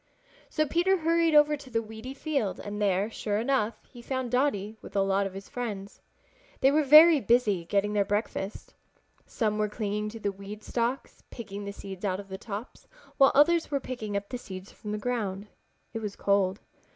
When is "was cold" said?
15.99-16.61